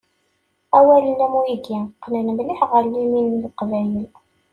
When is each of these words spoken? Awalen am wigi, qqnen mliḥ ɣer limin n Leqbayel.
Awalen 0.77 1.19
am 1.25 1.33
wigi, 1.41 1.77
qqnen 2.01 2.27
mliḥ 2.37 2.59
ɣer 2.71 2.83
limin 2.93 3.27
n 3.31 3.39
Leqbayel. 3.43 4.07